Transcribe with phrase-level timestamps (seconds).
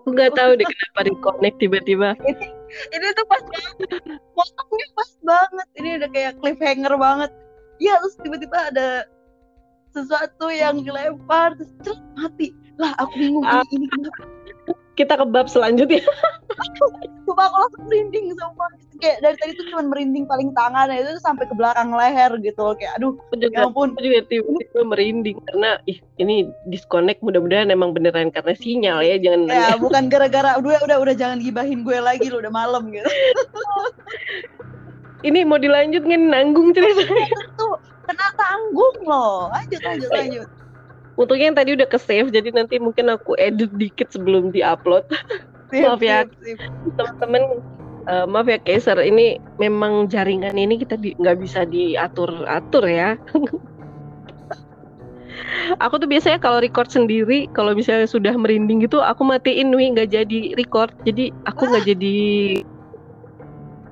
[0.00, 2.16] Aku nggak tahu deh kenapa reconnect tiba-tiba.
[2.24, 2.48] ini,
[2.96, 3.76] ini tuh pas banget
[4.32, 7.30] potongnya pas banget ini udah kayak cliffhanger banget
[7.76, 8.88] ya terus tiba-tiba ada
[9.92, 13.60] sesuatu yang dilempar terus mati lah aku bingung Ah.
[13.68, 14.24] ini, ini kenapa
[14.96, 16.00] Kita ke bab selanjutnya.
[17.24, 18.70] Sumpah aku langsung merinding sumpah.
[19.00, 22.60] Kayak dari tadi tuh cuma merinding paling tangan itu tuh sampai ke belakang leher gitu
[22.60, 22.74] loh.
[22.76, 23.88] Kayak aduh Aku ya juga, ampun.
[23.94, 26.36] aku juga tiba-tiba merinding karena ih ini
[26.68, 31.38] disconnect mudah-mudahan emang beneran karena sinyal ya jangan ya bukan gara-gara udah udah udah jangan
[31.40, 33.08] gibahin gue lagi lu udah malam gitu.
[35.20, 37.28] Ini mau dilanjut nggak nanggung ceritanya.
[37.60, 37.76] tuh
[38.08, 39.52] kena tanggung loh.
[39.52, 40.48] Lanjut lanjut lanjut.
[41.20, 45.04] Untungnya yang tadi udah ke save jadi nanti mungkin aku edit dikit sebelum diupload.
[45.70, 46.26] Sip, Maaf ya.
[46.98, 47.42] Teman-teman
[48.10, 48.98] eh, maaf ya Kaiser.
[48.98, 53.14] Ini memang jaringan ini kita di- nggak bisa diatur-atur ya.
[55.84, 59.94] aku tuh biasanya kalau record sendiri kalau misalnya sudah merinding gitu aku matiin wi.
[59.94, 60.90] Nggak jadi record.
[61.06, 62.16] Jadi aku nggak jadi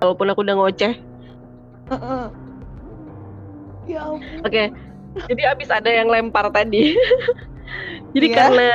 [0.02, 0.94] walaupun aku udah ngoceh.
[1.88, 2.24] Heeh.
[3.88, 4.44] ya ampun.
[4.44, 4.68] Oke.
[5.24, 6.92] Jadi abis ada yang lempar tadi
[8.16, 8.36] jadi Iya.
[8.36, 8.68] karena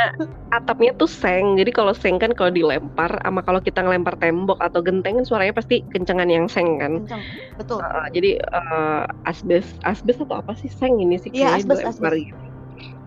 [0.53, 4.85] atapnya tuh seng jadi kalau seng kan kalau dilempar sama kalau kita ngelempar tembok atau
[4.85, 7.23] genteng kan suaranya pasti kencengan yang seng kan kencang
[7.57, 11.79] betul Uh, jadi uh, asbes asbes atau apa sih seng ini sih Iya, kayaknya asbes,
[11.81, 12.21] dilempar asbes.
[12.21, 12.43] gitu.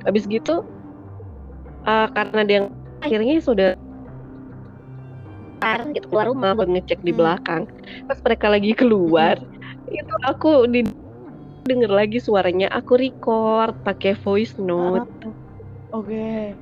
[0.06, 0.54] Habis gitu
[1.86, 2.60] uh, karena dia
[2.98, 3.70] akhirnya sudah
[5.94, 7.18] gitu keluar rumah buat ngecek di Hmm.
[7.22, 7.62] belakang.
[8.06, 9.34] Pas mereka lagi keluar,
[9.86, 10.80] itu aku di
[11.66, 15.06] denger lagi suaranya aku record pakai voice note.
[15.92, 16.54] Oke.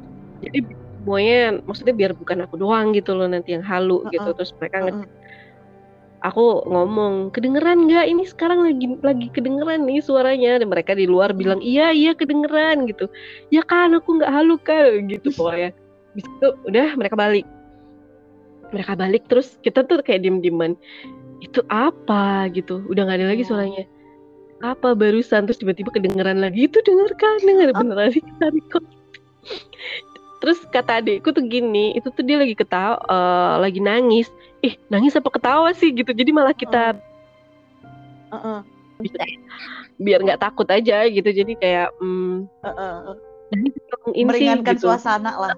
[0.42, 0.58] Jadi
[1.00, 4.24] semuanya maksudnya biar bukan aku doang gitu loh nanti yang halu gitu.
[4.24, 4.36] Heeh.
[4.36, 5.08] Terus mereka nge- Heeh.
[6.24, 8.08] aku ngomong kedengeran nggak?
[8.08, 10.60] Ini sekarang lagi lagi kedengeran nih suaranya.
[10.60, 13.08] Dan mereka di luar bilang iya iya kedengeran gitu.
[13.48, 15.76] Ya kan aku nggak halu kan gitu pokoknya.
[16.12, 17.46] Habis itu udah mereka balik.
[18.72, 20.74] Mereka balik terus kita tuh kayak diem dieman
[21.38, 22.48] itu apa?
[22.50, 22.80] gitu.
[22.88, 23.48] Udah nggak ada lagi Oh.
[23.52, 23.84] suaranya.
[24.64, 25.44] Apa barusan?
[25.44, 26.64] Terus tiba-tiba kedengeran lagi.
[26.64, 28.08] Itu dengarkan dengar beneran
[28.40, 28.84] record
[30.44, 34.28] terus kata adikku tuh gini itu tuh dia lagi ketawa eh, lagi nangis.
[34.60, 36.12] Ih nangis apa ketawa sih gitu.
[36.12, 36.96] Jadi malah kita
[38.32, 38.58] Heeh.
[40.00, 41.28] biar nggak takut aja gitu.
[41.28, 41.92] Jadi kayak
[43.54, 44.88] ini sih, meringankan gitu.
[44.88, 45.52] suasana lah.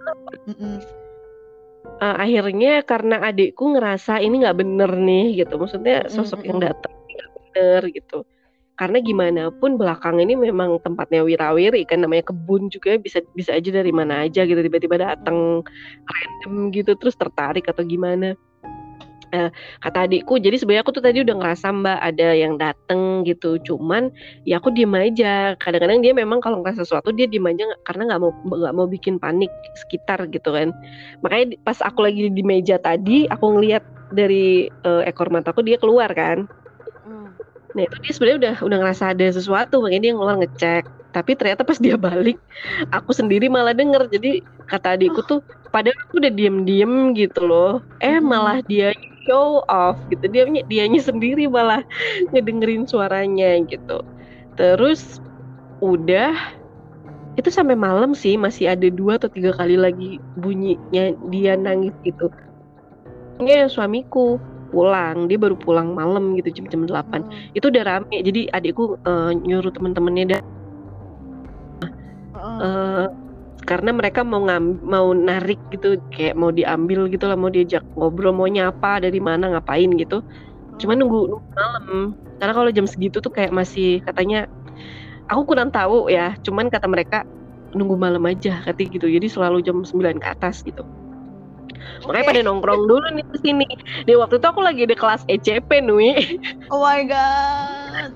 [1.96, 5.54] Eh, akhirnya karena adikku ngerasa ini nggak bener nih gitu.
[5.56, 6.64] Maksudnya Mm, sosok mm, yang mm.
[6.66, 8.18] datang nggak bener gitu
[8.76, 13.72] karena gimana pun belakang ini memang tempatnya wirawiri kan namanya kebun juga bisa bisa aja
[13.72, 15.64] dari mana aja gitu tiba-tiba datang
[16.04, 18.36] random gitu terus tertarik atau gimana.
[19.34, 19.50] Eh,
[19.82, 23.58] kata adikku jadi sebenarnya aku tuh tadi udah ngerasa mbak ada yang dateng gitu.
[23.64, 24.12] Cuman
[24.46, 25.58] ya aku diem aja.
[25.58, 29.18] Kadang-kadang dia memang kalau ngerasa sesuatu dia diem aja karena nggak mau nggak mau bikin
[29.18, 29.50] panik
[29.82, 30.70] sekitar gitu kan.
[31.26, 33.82] Makanya pas aku lagi di meja tadi aku ngelihat
[34.14, 36.46] dari eh, ekor mataku dia keluar kan.
[37.76, 40.84] Nah itu dia sebenarnya udah udah ngerasa ada sesuatu makanya dia keluar ngecek.
[41.12, 42.40] Tapi ternyata pas dia balik
[42.88, 44.08] aku sendiri malah denger.
[44.08, 47.84] Jadi kata adikku tuh padahal aku udah diem-diem gitu loh.
[48.00, 48.32] Eh Mm-mm.
[48.32, 48.96] malah dia
[49.28, 50.24] show off gitu.
[50.32, 51.84] Dia dianya sendiri malah
[52.32, 54.00] ngedengerin suaranya gitu.
[54.56, 55.20] Terus
[55.84, 56.32] udah
[57.36, 58.40] itu sampai malam sih.
[58.40, 62.32] Masih ada dua atau tiga kali lagi bunyinya dia nangis gitu.
[63.44, 64.40] Ya suamiku
[64.70, 67.56] pulang dia baru pulang malam gitu jam jam 8 Mm.
[67.56, 70.42] itu udah rame jadi adikku eh, nyuruh temen-temennya dan
[72.36, 73.06] eh,
[73.66, 78.30] karena mereka mau ngam mau narik gitu kayak mau diambil gitu lah mau diajak ngobrol
[78.30, 80.22] mau nyapa dari mana ngapain gitu.
[80.78, 82.14] Cuma nunggu, nunggu malam.
[82.38, 84.46] Karena kalau jam segitu tuh kayak masih katanya
[85.26, 87.26] aku kurang tahu ya cuman kata mereka
[87.74, 89.06] nunggu malam aja katanya gitu.
[89.10, 90.86] Jadi selalu jam 9 ke atas gitu
[92.04, 92.30] makanya Oke.
[92.30, 93.68] pada nongkrong dulu nih di sini.
[94.04, 96.12] Di waktu itu aku lagi di kelas ECP Nui.
[96.72, 98.12] Oh my god.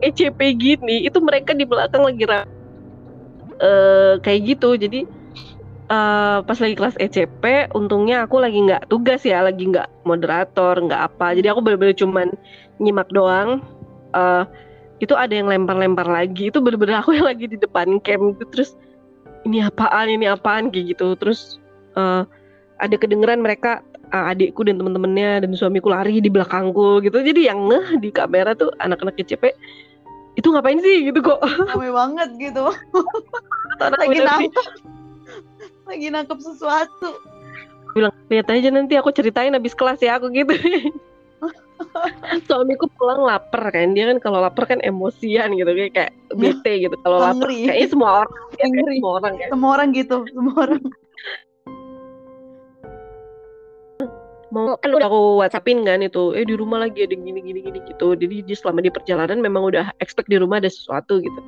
[0.00, 4.76] ECP E gini itu mereka di belakang lagi eh kayak gitu.
[4.76, 5.00] Jadi
[5.86, 11.02] eh pas lagi kelas ECP untungnya aku lagi nggak tugas ya lagi nggak moderator nggak
[11.12, 11.36] apa.
[11.36, 12.28] Jadi aku bener-bener cuman
[12.82, 13.62] nyimak doang.
[14.16, 14.44] Eh
[14.96, 16.48] itu ada yang lempar-lempar lagi.
[16.48, 18.70] Itu bener-bener aku yang lagi di depan camp gitu terus
[19.46, 20.74] ini apaan ini apaan?
[20.74, 21.14] kayak gitu.
[21.16, 21.62] Terus
[21.96, 22.24] eh
[22.78, 23.80] ada kedengeran mereka
[24.12, 27.20] eh, adikku dan temen-temennya dan suamiku lari di belakangku gitu.
[27.20, 29.52] Jadi yang ngeh di kamera tuh anak-anak ECP
[30.36, 31.40] itu ngapain sih gitu kok?
[31.72, 32.68] Rame banget gitu.
[33.80, 34.66] Anak lagi nangkep.
[35.88, 37.10] Lagi nangkep sesuatu.
[37.96, 40.52] Bilang lihat aja nanti aku ceritain habis kelas ya aku gitu.
[42.48, 43.96] Suamiku pulang lapar kan.
[43.96, 46.96] Dia kan kalau lapar kan emosian gitu kayak kayak bete gitu.
[47.00, 50.82] Kalau lapar kayaknya semua orang ya, kayak semua orang ya semua orang gitu semua orang
[54.48, 57.78] mau kan udah aku whatsappin kan itu eh di rumah lagi ada gini gini gini
[57.84, 61.40] gitu jadi dia selama di perjalanan memang udah expect di rumah ada sesuatu gitu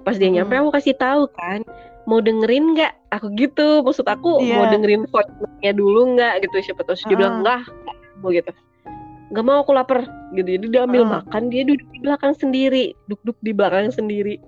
[0.00, 0.64] pas dia nyampe Hmm.
[0.64, 1.60] aku kasih tahu kan
[2.08, 4.54] mau dengerin nggak aku gitu maksud aku Iya.
[4.54, 7.40] mau dengerin voice-nya dulu nggak gitu siapa tahu dia bilang Heeh.
[7.44, 7.60] enggak
[8.18, 8.50] mau gitu
[9.28, 10.00] nggak mau aku lapar
[10.32, 11.14] gitu jadi dia ambil Heeh.
[11.20, 14.40] makan dia duduk di belakang sendiri duduk di belakang sendiri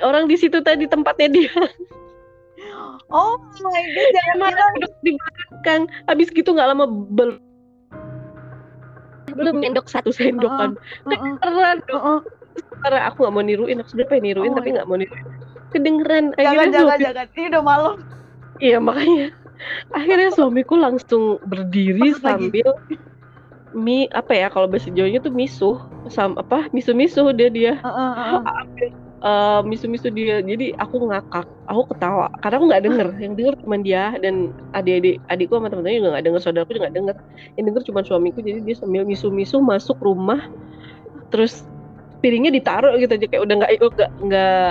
[0.00, 1.52] orang di situ tadi tempatnya dia
[3.12, 4.72] Oh my god, jangan bilang.
[4.80, 5.82] duduk di belakang.
[6.08, 7.36] Habis gitu nggak lama bel
[9.32, 10.76] belum nyendok satu sendokan.
[11.08, 12.20] Heeh, kedengeran dong.
[12.84, 15.26] Karena aku nggak mau niruin aku sebenarnya pengen niruin Oh tapi nggak mau niruin.
[15.72, 16.24] Kedengeran.
[16.36, 17.26] Jangan, akhirnya jangan, jangan.
[17.32, 17.96] Ini udah malam.
[18.60, 19.28] iya makanya.
[19.94, 22.68] Akhirnya suamiku langsung berdiri sambil
[23.72, 25.80] mi apa ya kalau bahasa Jawanya tuh misuh
[26.12, 27.48] sama apa misu misuh dia.
[27.48, 28.40] Dia Heeh, heeh.
[28.84, 28.90] eh
[29.62, 30.42] misu misu dia.
[30.42, 32.26] Jadi aku ngakak aku ketawa.
[32.42, 33.08] Karena aku nggak denger.
[33.22, 36.96] Yang denger cuma dia dan adik-adik adikku sama teman-temannya juga nggak denger saudaraku juga nggak
[36.98, 37.16] denger.
[37.54, 40.50] Yang denger cuma suamiku jadi dia sambil misu misu masuk rumah
[41.32, 41.64] terus
[42.20, 44.68] piringnya ditaruh gitu aja kayak udah nggak nggak nggak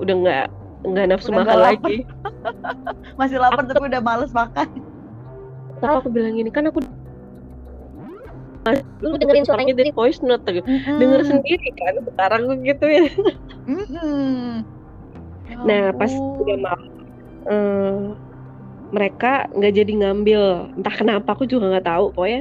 [0.00, 0.46] udah nggak
[0.86, 1.96] nggak nafsu Udah makan lagi.
[3.20, 4.68] Masih lapar tapi udah males makan.
[5.76, 6.80] Tapi aku bilang gini kan aku
[9.02, 10.66] dulu dengerin suaranya dari voice note gitu.
[11.00, 11.30] denger Hmm.
[11.30, 13.04] sendiri kan sekarang gue gitu ya
[13.66, 14.62] Mm-mm.
[15.46, 16.42] Ya nah pas ampun.
[16.42, 16.82] udah malam
[17.46, 17.94] eh,
[18.90, 20.40] mereka nggak jadi ngambil
[20.78, 22.40] entah kenapa aku juga nggak tahu pokoknya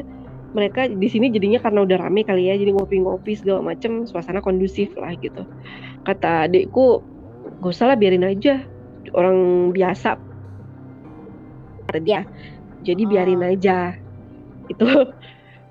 [0.55, 4.93] mereka di sini jadinya karena udah rame kali ya jadi ngopi-ngopi segala macem suasana kondusif
[4.95, 5.43] lah gitu
[6.05, 7.03] kata adikku
[7.61, 8.63] gak usah lah biarin aja
[9.13, 10.17] orang biasa
[12.01, 12.25] dia
[12.81, 13.51] jadi biarin Ah.
[13.53, 13.77] aja
[14.71, 14.85] itu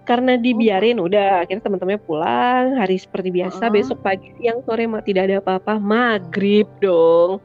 [0.04, 3.72] karena dibiarin udah akhirnya teman-temannya pulang hari seperti biasa Ah.
[3.72, 7.40] besok pagi siang sore mah tidak ada apa-apa maghrib dong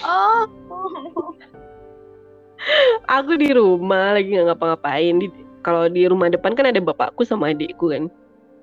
[0.00, 0.48] Oh.
[3.12, 5.28] aku di rumah lagi nggak ngapa-ngapain di
[5.60, 8.08] kalau di rumah depan kan ada bapakku sama adikku kan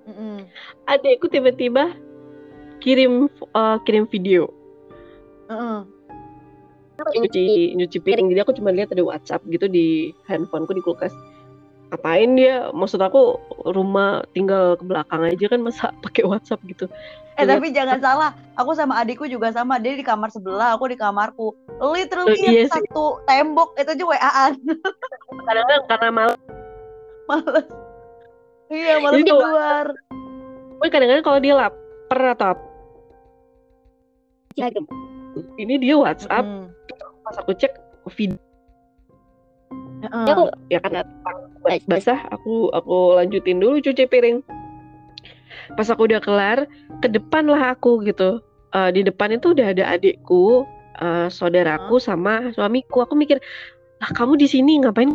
[0.10, 0.50] Mm-mm.
[0.90, 1.94] adikku tiba-tiba
[2.82, 4.50] kirim eh, kirim video
[5.46, 5.80] Heeh.
[7.22, 11.14] nyuci nyuci piring jadi aku cuma lihat ada WhatsApp gitu di handphoneku di kulkas
[11.92, 13.36] ngapain dia maksud aku
[13.68, 16.88] rumah tinggal ke belakang aja kan masa pakai WhatsApp gitu
[17.32, 18.30] Eh Lihat- tapi jangan salah,
[18.60, 19.80] aku sama adikku juga sama.
[19.80, 21.56] Dia di kamar sebelah, aku di kamarku.
[21.80, 22.76] Literally Oh, iya yang sih.
[22.92, 24.54] satu tembok itu aja WA-an.
[25.48, 26.38] kadang-kadang karena malam
[27.26, 27.66] Males.
[28.68, 29.86] Iya, Jadi keluar.
[30.84, 32.64] kadang-kadang kalau dia lapar atau apa
[35.56, 36.68] ini dia WhatsApp Mm.
[37.24, 37.72] pas aku cek
[38.12, 38.36] video
[40.02, 40.26] Heeh.
[40.26, 40.44] aku
[40.74, 41.02] ya karena
[41.62, 44.42] bas- basah aku aku lanjutin dulu cuci piring.
[45.78, 46.66] Pas aku udah kelar
[47.00, 48.42] ke depan lah aku gitu.
[48.72, 50.66] Eh, di depan itu udah ada adikku
[51.00, 53.04] eh, saudaraku sama suamiku.
[53.06, 53.38] Aku mikir
[54.02, 55.14] lah kamu di sini ngapain?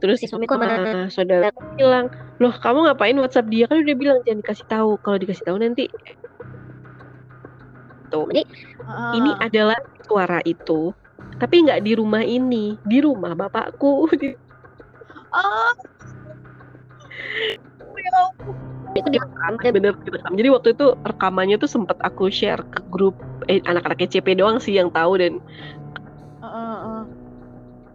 [0.00, 0.80] Terus Si suamiku mana?
[0.86, 2.06] eh, saudaraku bilang
[2.40, 3.68] loh kamu ngapain WhatsApp dia?
[3.68, 4.90] Kan udah bilang jangan dikasih tahu.
[5.02, 5.90] Kalau dikasih tahu nanti.
[8.10, 8.26] Tuh.
[8.32, 9.10] Jadi Heeh.
[9.20, 10.90] ini adalah suara itu
[11.36, 14.36] tapi nggak di rumah ini di rumah bapakku Di-
[15.30, 15.72] Ah.
[18.00, 18.54] Ya ampun.
[18.90, 23.14] itu direkam bener direkam jadi waktu itu rekamannya tuh sempat aku share ke grup
[23.46, 25.38] eh, anak-anak ECP doang sih yang tahu dan
[26.40, 27.02] Heeh, heeh.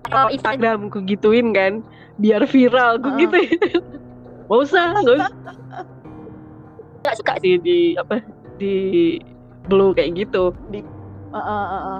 [0.07, 1.83] kalau Instagram ku gituin kan
[2.15, 3.27] biar viral ku Heeh.
[3.27, 3.37] gitu
[4.45, 5.31] Gak usah gak usah
[7.19, 8.23] suka di, di apa
[8.55, 8.75] di
[9.67, 11.99] blue kayak gitu Heeh, heeh.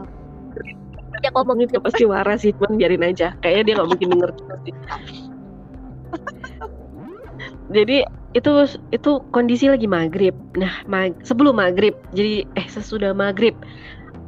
[1.22, 3.34] Dia ngomong itu pasti waras sih cuman biarin aja.
[3.39, 4.74] Kayaknya dia nggak mungkin denger kita sih.
[7.75, 7.98] Jadi
[8.36, 8.51] itu
[8.91, 10.36] itu kondisi lagi maghrib.
[10.60, 13.55] Nah mag- sebelum maghrib jadi eh sesudah maghrib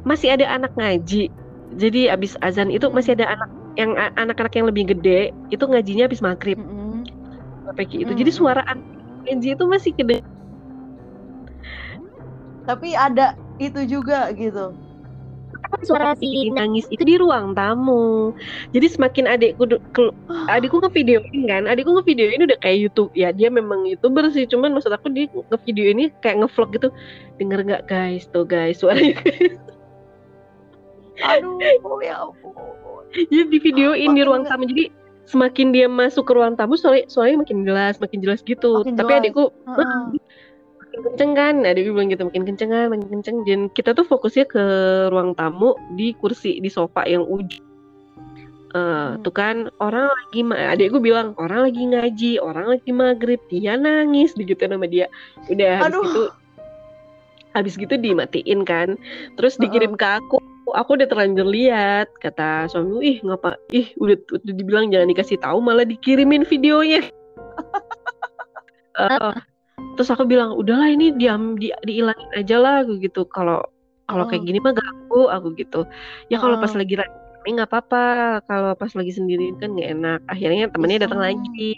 [0.08, 1.28] masih ada anak ngaji.
[1.76, 6.24] Jadi abis azan itu masih ada anak yang anak-anak yang lebih gede itu ngajinya abis
[6.24, 6.56] maghrib.
[7.68, 8.12] Sampai kayak gitu.
[8.24, 8.88] Jadi suara anak
[9.28, 10.18] ngaji itu masih gede.
[12.64, 14.72] Tapi ada itu juga gitu.
[15.84, 18.32] Suara si nangis itu di ruang tamu.
[18.72, 20.16] Jadi semakin adikku kelu-
[20.48, 24.92] adikku ngevideoin kan, adikku ngevideoin udah kayak YouTube ya dia memang youtuber sih, cuman maksud
[24.92, 26.88] aku dia ngevideo ini kayak ngevlog gitu.
[27.36, 29.18] Denger nggak guys, tuh guys suaranya.
[31.18, 31.58] Aduh,
[31.98, 32.54] ya ampun.
[33.10, 34.64] Jadi di videoin di ruang tamu.
[34.70, 34.94] Jadi
[35.28, 38.86] semakin dia masuk ke ruang tamu suara suaranya makin jelas, makin jelas gitu.
[38.86, 39.20] Makin Tapi jelas.
[39.26, 40.02] adikku Heeh.
[40.98, 43.36] Makin kenceng kan, adikku bilang gitu makin kenceng kan, makin kenceng.
[43.46, 44.64] Dan kita tuh fokusnya ke
[45.14, 47.62] ruang tamu di kursi di sofa yang ujung.
[48.68, 49.24] Eh, Hmm.
[49.24, 54.36] tuh kan orang lagi ma- adikku bilang orang lagi ngaji orang lagi maghrib dia nangis
[54.36, 55.08] begitu nama dia
[55.48, 56.04] udah habis Aduh.
[56.04, 56.24] gitu
[57.56, 59.00] habis gitu dimatiin kan
[59.40, 60.36] terus dikirim ke aku
[60.76, 65.64] aku udah terlanjur lihat kata suamiku ih ngapa ih udah, udah dibilang jangan dikasih tahu
[65.64, 67.08] malah dikirimin videonya
[69.00, 69.32] Eh,
[69.98, 73.58] terus aku bilang udahlah ini diam di diilangin aja lah aku gitu kalau
[74.06, 74.46] kalau kayak Oh.
[74.46, 75.82] gini mah ganggu aku gitu
[76.30, 76.86] ya kalau pas Heeh.
[76.86, 78.04] lagi rame nggak apa-apa
[78.46, 81.74] kalau pas lagi sendiri kan nggak enak akhirnya temennya datang lagi.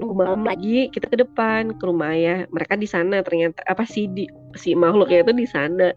[0.00, 4.08] Tunggu malam lagi kita ke depan ke rumah ayah mereka di sana ternyata apa sih
[4.08, 4.24] di
[4.56, 5.92] si makhluknya itu di sana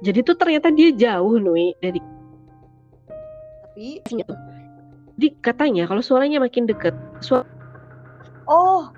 [0.00, 2.00] jadi tuh ternyata dia jauh Nui dari
[3.70, 4.40] Tapi Sini tuh.
[5.20, 7.44] di katanya kalau suaranya makin deket suara
[8.50, 8.90] oh,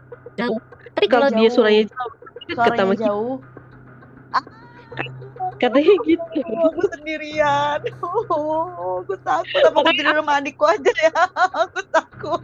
[0.92, 1.52] Tapi kalau Dia jauh.
[1.52, 3.36] suaranya jauh deket suaranya sama kita jauh.
[5.56, 7.78] katanya gitu Oh, aku sendirian.
[8.02, 9.62] Oh, aku takut.
[9.62, 11.12] Apa aku tidur sama adikku aja ya?
[11.54, 12.42] Aku takut.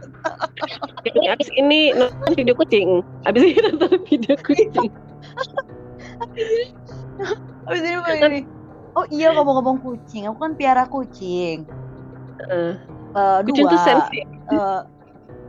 [1.05, 4.91] ini abis ini nonton video kucing abis ini nonton video kucing
[7.67, 8.39] Habis ini gue gini.
[8.91, 11.63] Oh iya ngomong-ngomong kucing, aku kan piara kucing.
[12.41, 12.73] Eh,
[13.09, 13.73] Eh, kucing dua.
[13.73, 14.81] tuh sensitif eh,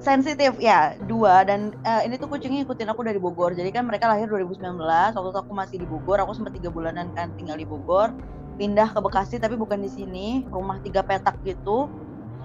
[0.01, 1.45] sensitif ya dua.
[1.45, 3.53] Dan eh, ini tuh kucingnya ngikutin aku dari Bogor.
[3.55, 4.81] Jadi kan mereka lahir 2019
[5.17, 6.19] waktu itu aku masih di Bogor.
[6.25, 8.13] Aku sempat tiga bulanan kan tinggal di Bogor.
[8.59, 10.45] Pindah ke Bekasi tapi bukan di sini.
[10.49, 11.93] Rumah tiga petak gitu.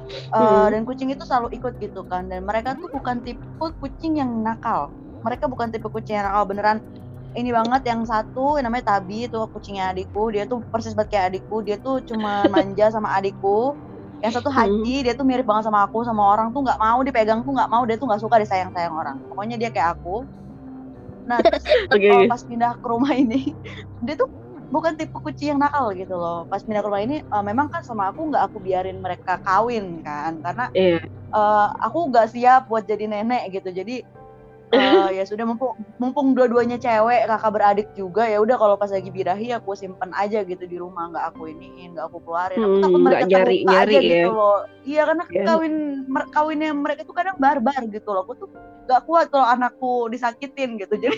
[0.05, 0.69] Eh, Hmm.
[0.69, 2.29] dan kucing itu selalu ikut gitu kan.
[2.29, 3.41] Dan mereka tuh bukan tipe
[3.81, 4.93] kucing yang nakal.
[5.25, 6.45] Mereka bukan tipe kucing yang nakal.
[6.45, 6.77] Beneran
[7.35, 10.31] ini banget yang satu yang namanya Tabi itu kucingnya adikku.
[10.31, 11.57] Dia tuh persis banget kayak adikku.
[11.65, 13.75] Dia tuh cuma manja sama adikku
[14.25, 14.57] yang satu Hmm.
[14.57, 17.69] Haji dia tuh mirip banget sama aku sama orang tuh nggak mau dipegang tuh nggak
[17.69, 19.17] mau dia tuh nggak suka disayang sayang orang.
[19.29, 20.25] Pokoknya dia kayak aku.
[21.29, 21.63] Nah terus
[22.09, 23.53] kalau pas pindah ke rumah ini
[24.05, 24.29] dia tuh
[24.73, 26.49] bukan tipe kucing yang nakal gitu loh.
[26.49, 30.01] Pas pindah ke rumah ini eh, memang kan sama aku nggak aku biarin mereka kawin
[30.01, 30.41] kan.
[30.41, 30.99] Karena Iya.
[31.35, 33.69] eh, aku nggak siap buat jadi nenek gitu.
[33.69, 34.01] Jadi
[34.71, 34.79] eh,
[35.17, 39.51] ya sudah mumpung mumpung dua-duanya cewek kakak beradik juga ya udah kalau pas lagi birahi
[39.51, 42.57] aku simpen aja gitu di rumah nggak aku iniin nggak aku keluarin.
[42.57, 44.09] Aku Hmm, takut nggak mereka nyari- nyari aja ya.
[44.15, 44.59] gitu loh.
[44.81, 45.43] Iya karena Iya.
[45.45, 45.73] kawin
[46.05, 48.21] mer- kawinnya mereka tuh kadang barbar gitu loh.
[48.23, 48.49] Aku tuh
[48.85, 50.93] nggak kuat kalau anakku disakitin gitu.
[51.03, 51.17] Jadi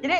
[0.00, 0.16] jadi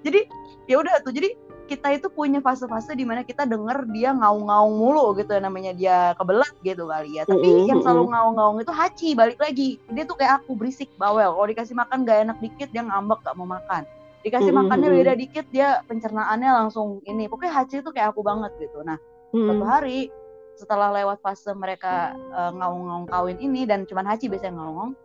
[0.00, 0.20] jadi
[0.64, 1.12] ya udah tuh.
[1.12, 1.28] Jadi
[1.70, 6.50] kita itu punya fase-fase di mana kita denger dia ngaung-ngaung mulu gitu namanya dia kebelat
[6.66, 7.22] gitu kali ya.
[7.22, 9.78] Tapi Mm-mm, yang selalu ngaung-ngaung itu haci balik lagi.
[9.94, 11.30] Dia tuh kayak aku berisik bawel.
[11.30, 13.86] Kalau dikasih makan gak enak dikit dia ngambek gak mau makan.
[14.26, 15.00] Dikasih Mm-mm, makannya mm-mm.
[15.06, 17.30] beda dikit dia pencernaannya langsung ini.
[17.30, 18.82] Pokoknya haci itu kayak aku banget gitu.
[18.82, 18.98] Nah
[19.30, 19.70] suatu Hmm.
[19.70, 20.10] hari
[20.58, 24.98] setelah lewat fase mereka eh, ngaung-ngaung kawin ini dan cuman haci biasanya ngaung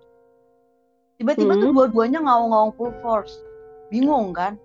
[1.22, 1.78] tiba-tiba tuh Hmm.
[1.78, 3.38] dua-duanya ngaung-ngaung full force.
[3.94, 4.58] Bingung kan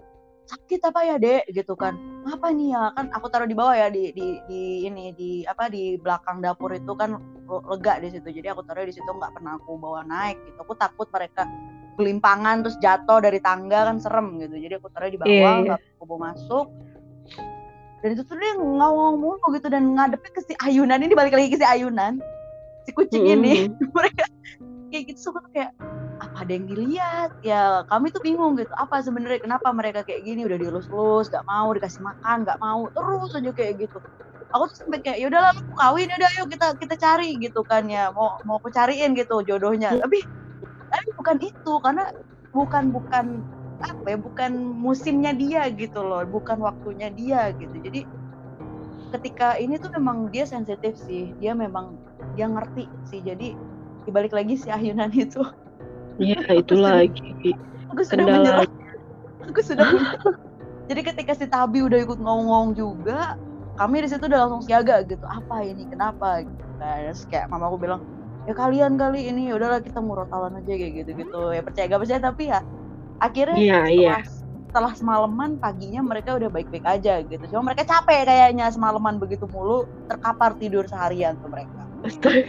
[0.51, 1.47] sakit apa ya dek?
[1.55, 1.95] Gitu kan.
[2.27, 2.91] Apa nih ya?
[2.99, 6.75] Kan aku taruh di bawah ya di di di ini di apa di belakang dapur
[6.75, 7.17] itu kan
[7.47, 8.29] lega di situ.
[8.35, 10.59] Jadi aku taruh di situ nggak pernah aku bawa naik gitu.
[10.67, 11.47] Aku takut mereka
[11.99, 14.59] gelimpangan terus jatuh dari tangga kan serem gitu.
[14.59, 15.63] Jadi aku taruh di bawah Iya, iya.
[15.63, 16.67] nggak aku bawa masuk.
[18.01, 21.53] Dan itu tuh dia ngawang mulu gitu dan ngadepnya ke si ayunan ini balik lagi
[21.53, 22.17] ke si ayunan
[22.89, 23.69] si kucing ini.
[23.69, 23.93] Mm-mm.
[23.97, 24.25] mereka
[24.91, 25.73] kayak gitu suka kayak
[26.21, 27.31] apa ada yang dilihat?
[27.41, 30.45] Ya kami tuh bingung gitu apa sebenarnya kenapa mereka kayak gini?
[30.45, 33.99] Udah dielus-elus gak mau dikasih makan gak mau terus aja kayak gitu.
[34.51, 38.11] Aku tuh sampai kayak yaudahlah aku kawin udah ayo kita kita cari gitu kan ya
[38.13, 39.95] mau mau aku cariin gitu jodohnya.
[39.95, 40.03] Hmm.
[40.05, 40.27] tapi
[40.91, 42.05] tapi bukan itu karena
[42.51, 43.27] bukan bukan
[43.81, 47.73] apa ya bukan musimnya dia gitu loh bukan waktunya dia gitu.
[47.81, 48.05] Jadi
[49.11, 51.97] ketika ini tuh memang dia sensitif sih dia memang
[52.37, 53.23] dia ngerti sih.
[53.25, 53.55] Jadi
[54.11, 55.41] dibalik lagi si ayunan itu.
[56.21, 57.57] Ya itu lagi.
[57.89, 58.39] aku sudah kendala.
[58.43, 58.69] menyerah.
[59.49, 60.37] Aku sudah menyerah.
[60.91, 63.39] jadi ketika si Tabi udah ikut ngomong-ngomong juga
[63.81, 65.25] kami di situ udah langsung siaga gitu.
[65.25, 65.89] Apa ini?
[65.89, 66.45] Kenapa?
[66.45, 68.01] Gitu kan terus kayak mama aku bilang
[68.49, 72.01] ya kalian kali ini ya udahlah kita murotalan aja kayak gitu gitu ya percaya gak
[72.05, 72.21] percaya?
[72.21, 72.61] Tapi ya
[73.21, 74.17] akhirnya Iya iya.
[74.21, 74.25] setelah,
[74.69, 77.45] setelah semalaman paginya mereka udah baik-baik aja gitu.
[77.49, 81.81] Cuma mereka capek kayaknya semalaman begitu mulu terkapar tidur seharian tuh mereka.
[82.05, 82.45] Astaga.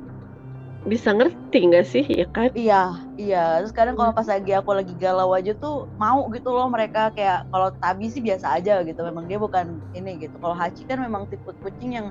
[0.90, 2.50] bisa ngerti nggak sih ya kan?
[2.58, 2.74] Iya,
[3.20, 3.36] iya.
[3.58, 7.36] Terus kadang kalau pas lagi aku lagi galau aja tuh mau gitu loh mereka kayak
[7.50, 9.00] kalau Tabi sih biasa aja gitu.
[9.08, 9.66] Memang dia bukan
[9.96, 10.34] ini gitu.
[10.42, 12.06] Kalau Hachi kan memang tipe kucing yang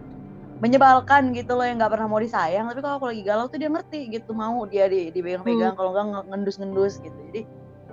[0.63, 2.65] menyebalkan gitu loh yang nggak pernah mau disayang.
[2.69, 6.05] Tapi kalau aku lagi galau tuh dia ngerti gitu mau dia di dipegang-pegang kalau nggak
[6.11, 7.19] nge- ngendus-ngendus gitu.
[7.29, 7.39] Jadi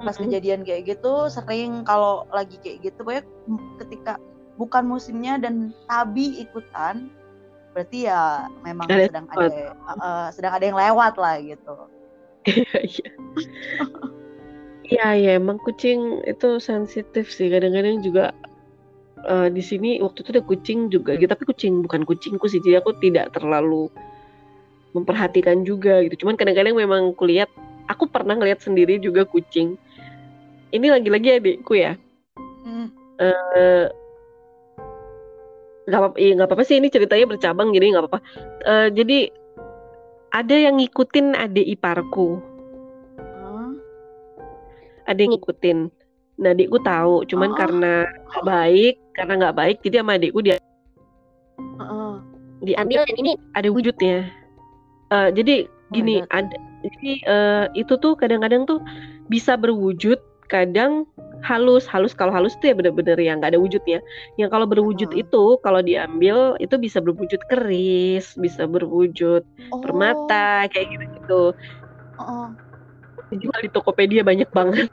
[0.07, 0.23] pas Mm-mm.
[0.23, 3.25] kejadian kayak gitu sering kalau lagi kayak gitu pokoknya
[3.83, 4.13] ketika
[4.61, 5.55] bukan musimnya dan
[5.91, 7.11] Tabi ikutan
[7.79, 11.75] berarti ya memang Ada sedang ada eh, sedang ada yang lewat lah gitu.
[12.75, 13.09] Iya.
[14.89, 18.33] Iya ya emang kucing itu sensitif sih kadang-kadang juga
[19.29, 22.81] eh, di sini waktu itu ada kucing juga gitu tapi kucing bukan kucingku sih jadi
[22.81, 23.93] aku tidak terlalu
[24.97, 27.53] memperhatikan juga gitu cuman kadang-kadang memang kulihat
[27.93, 29.77] aku pernah ngeliat sendiri juga kucing
[30.73, 31.93] ini lagi-lagi adikku ya
[32.65, 32.89] Hmm.
[33.21, 33.87] eh
[35.89, 38.21] nggak apa iya, nggak apa-apa sih ini ceritanya bercabang jadi nggak apa-apa
[38.63, 39.19] Eh, jadi
[40.29, 42.37] ada yang ngikutin adik iparku
[43.17, 43.73] Hah?
[45.09, 45.79] ada yang ngikutin
[46.39, 47.57] nah adikku tahu cuman Oh.
[47.57, 47.93] karena
[48.31, 50.57] nggak baik karena nggak baik jadi sama adikku dia
[51.59, 52.13] Heeh.
[52.63, 54.19] diambil dan ini ada wujudnya
[55.09, 56.29] Eh, jadi Oh gini God.
[56.31, 58.77] ada jadi eh, itu tuh kadang-kadang tuh
[59.27, 61.09] bisa berwujud kadang
[61.47, 64.03] halus halus kalau halus tuh ya bener-bener yang nggak ada wujudnya
[64.41, 65.23] yang kalau berwujud Heeh.
[65.27, 69.85] itu kalau diambil itu bisa berwujud keris bisa berwujud Oh.
[69.85, 71.53] permata kayak gitu-gitu
[72.19, 72.47] Heeh.
[73.35, 74.89] dijual di Tokopedia banyak banget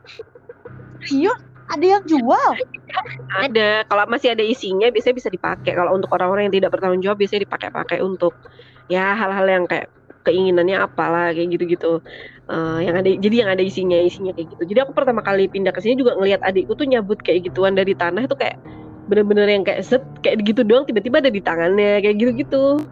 [1.05, 1.37] Serius?
[1.65, 2.49] Ada yang jual?
[3.45, 7.17] ada kalau masih ada isinya biasanya bisa dipakai kalau untuk orang-orang yang tidak bertanggung jawab
[7.17, 8.37] biasanya dipakai-pakai untuk
[8.85, 9.89] ya hal-hal yang kayak
[10.25, 12.01] keinginannya apalah kayak gitu-gitu
[12.45, 15.73] Eh, yang ada jadi yang ada isinya isinya kayak gitu jadi aku pertama kali pindah
[15.73, 18.61] ke sini juga ngelihat adikku tuh nyabut kayak gituan dari tanah itu kayak
[19.09, 22.85] bener-bener yang kayak set kayak gitu doang tiba-tiba ada di tangannya kayak gitu-gitu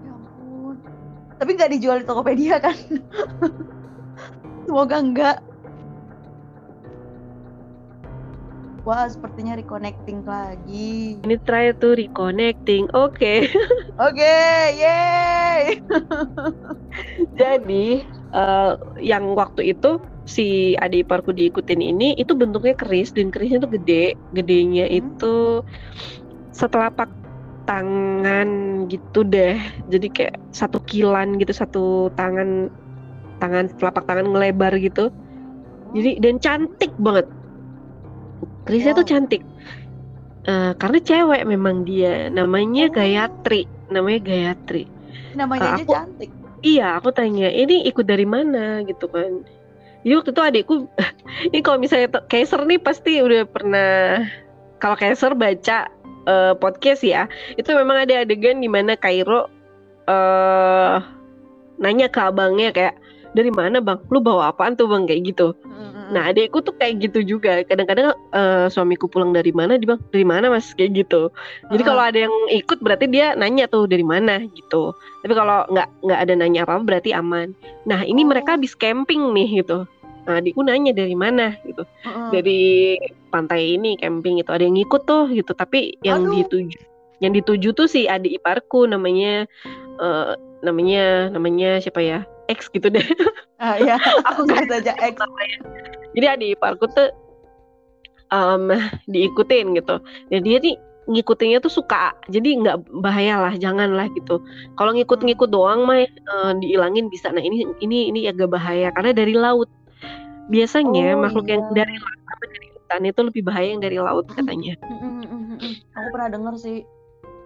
[0.00, 0.80] Ya ampun.
[1.36, 2.72] Tapi nggak dijual di Tokopedia kan?
[4.64, 5.36] Semoga enggak.
[8.84, 11.24] Wah, sepertinya reconnecting lagi.
[11.24, 13.34] ini try to reconnecting oke
[14.04, 14.36] Oke,
[14.76, 15.78] yeay.
[17.40, 18.02] Jadi
[18.34, 23.72] eh, yang waktu itu si adik iparku diikutin ini itu bentuknya keris dan kerisnya tuh
[23.72, 24.98] gede, gedenya Hmm.
[25.00, 25.34] itu
[26.52, 27.08] setelapak
[27.64, 28.48] tangan
[28.90, 29.56] gitu deh.
[29.88, 32.68] Jadi kayak satu kilan gitu, satu tangan
[33.40, 35.08] tangan telapak tangan ngelebar gitu.
[35.94, 37.30] Jadi dan cantik banget.
[38.64, 39.12] Kerisnya tuh Wow.
[39.12, 39.42] cantik.
[40.44, 42.92] Eh, karena cewek memang dia, namanya Oh.
[42.92, 44.84] Gayatri, namanya Gayatri.
[45.32, 46.30] namanya aja aku- cantik.
[46.60, 49.44] Iya, aku tanya, ini ikut dari mana gitu kan?
[50.00, 50.74] Jadi waktu itu adikku,
[51.52, 54.24] ini kalau misalnya Kaiser nih pasti udah pernah,
[54.78, 55.88] kalau Kaiser baca
[56.24, 59.48] eh, podcast ya, itu memang ada adegan di mana Kairo
[60.04, 60.96] eh
[61.76, 62.94] nanya ke abangnya kayak,
[63.32, 64.00] dari mana bang?
[64.08, 65.04] Lu bawa apaan tuh bang?
[65.04, 65.52] Kayak gitu.
[65.64, 65.93] Mm-mm.
[66.12, 67.64] Nah adikku tuh kayak gitu juga.
[67.64, 70.74] Kadang-kadang eh, suamiku pulang dari mana, dia bang dari mana mas?
[70.76, 71.30] Kayak gitu.
[71.72, 74.92] Jadi kalau ada yang ikut berarti dia nanya tuh dari mana gitu.
[75.24, 77.56] Tapi kalau nggak nggak ada nanya apa berarti aman.
[77.88, 78.28] Nah ini Oh.
[78.28, 79.88] mereka habis camping nih gitu.
[80.24, 81.84] Nah adikku nanya dari mana gitu.
[82.32, 82.96] Dari
[83.32, 85.52] pantai ini camping itu ada yang ikut tuh gitu.
[85.56, 86.44] Tapi yang Aduh.
[86.44, 86.78] dituju
[87.22, 89.46] yang dituju tuh si adik iparku namanya
[90.02, 92.26] eh, namanya namanya siapa ya?
[92.50, 93.04] X gitu deh.
[93.62, 93.96] Ah, ya,
[94.28, 95.16] aku sebut aja X.
[96.12, 97.08] Jadi adik iparku tuh
[98.28, 98.68] em,
[99.08, 99.96] diikutin gitu.
[100.28, 100.76] Dan dia nih
[101.08, 102.12] ngikutinnya tuh suka.
[102.28, 104.42] Jadi nggak bahaya lah, janganlah gitu.
[104.76, 107.32] Kalau ngikut-ngikut doang mah eh, diilangin bisa.
[107.32, 109.70] Nah ini ini ini agak bahaya karena dari laut.
[110.52, 111.86] Biasanya Oh, makhluk yang iya.
[111.86, 114.76] dari laut sama dari hutan itu lebih bahaya yang dari laut katanya.
[115.96, 116.78] Aku pernah denger sih.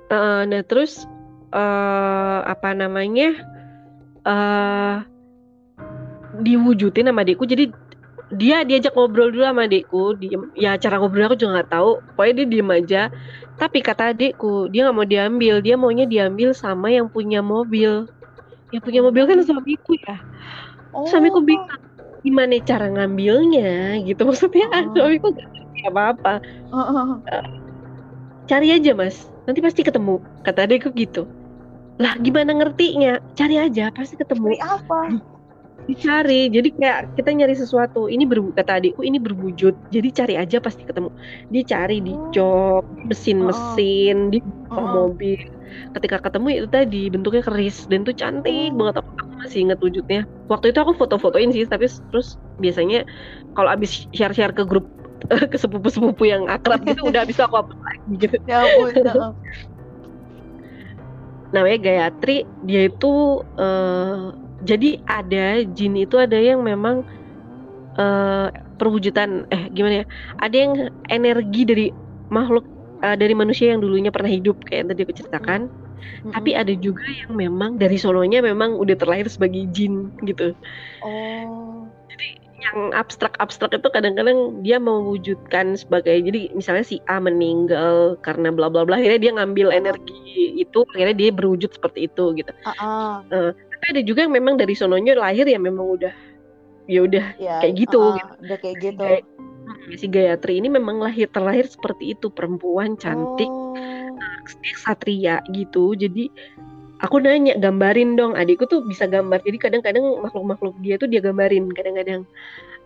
[0.09, 1.07] Eh, nah terus
[1.55, 3.39] eh apa namanya
[4.29, 4.97] eh
[6.39, 7.45] diwujudin sama adikku.
[7.49, 7.73] Jadi
[8.29, 10.15] dia diajak ngobrol dulu sama adikku.
[10.21, 10.53] Diem.
[10.55, 11.91] Ya cara ngobrol aku juga nggak tahu.
[12.15, 13.03] Pokoknya dia diem aja.
[13.59, 15.55] Tapi kata adikku dia nggak mau diambil.
[15.65, 18.07] Dia maunya diambil sama yang punya mobil.
[18.71, 20.17] Yang punya mobil kan suamiku ya.
[20.89, 21.05] Oh.
[21.05, 21.69] suamiku bingung
[22.25, 24.01] gimana cara ngambilnya?
[24.05, 24.21] Gitu.
[24.23, 24.93] Maksudnya Oh.
[24.95, 26.35] suamiku nggak ngerti apa-apa.
[26.45, 27.09] Heeh.
[28.49, 29.29] cari aja mas.
[29.49, 31.25] Nanti pasti ketemu kata adikku gitu
[31.99, 33.19] lah gimana ngertinya?
[33.35, 34.55] Cari aja pasti ketemu.
[34.55, 35.01] Cari apa?
[35.89, 36.53] dicari.
[36.53, 38.13] Jadi kayak kita nyari sesuatu.
[38.13, 39.89] Ini ber kata adikku ini berwujud.
[39.89, 41.09] Jadi cari aja pasti ketemu.
[41.49, 42.29] Dicari di Oh.
[42.31, 44.93] jok mesin-mesin di bawah Heeh.
[44.93, 45.41] mobil.
[45.97, 47.89] Ketika ketemu itu tadi bentuknya keris.
[47.89, 48.77] Dan itu cantik Oh.
[48.77, 49.01] banget.
[49.01, 50.21] Aku, aku masih inget wujudnya.
[50.53, 53.09] Waktu itu aku foto-fotoin sih tapi terus biasanya
[53.57, 54.85] kalau abis share-share ke grup
[55.53, 58.37] ke sepupu-sepupu yang akrab gitu udah bisa aku hapus lagi gitu.
[58.45, 58.93] Ya ampun.
[61.55, 64.17] namanya Gayatri dia itu eh,
[64.65, 67.07] jadi ada jin itu ada yang memang
[67.97, 70.07] eh, perwujudan eh gimana ya
[70.39, 70.73] ada yang
[71.09, 71.87] energi dari
[72.29, 72.65] makhluk
[73.03, 75.63] eh, dari manusia yang dulunya pernah hidup kayak yang tadi aku ceritakan.
[76.31, 80.55] Tapi ada juga yang memang dari sononya memang udah terlahir sebagai jin gitu.
[81.03, 81.91] Oh.
[82.59, 88.83] Yang abstrak-abstrak itu kadang-kadang dia mewujudkan sebagai jadi misalnya si A meninggal karena bla bla
[88.83, 94.03] bla akhirnya dia ngambil energi itu akhirnya dia berwujud seperti itu gitu Ah, tapi ada
[94.03, 96.11] juga yang memang dari sononya lahir ya memang udah
[96.91, 97.63] ya udah ya.
[97.63, 98.33] Kayak gitu, ah, gitu.
[98.43, 99.03] Udah kayak gitu.
[99.05, 99.27] Kayak-
[100.01, 103.77] si Gayatri ini memang lahir terlahir seperti itu perempuan cantik Oh.
[104.65, 106.33] dia satria gitu jadi
[106.99, 111.71] aku nanya gambarin dong adikku tuh bisa gambar jadi kadang-kadang makhluk-makhluk dia tuh dia gambarin
[111.71, 112.27] kadang-kadang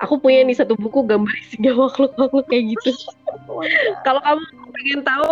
[0.02, 2.90] Aku punya nih satu buku gambar isinya makhluk-makhluk kayak gitu.
[4.02, 4.42] Kalau kamu
[4.74, 5.28] pengen tahu,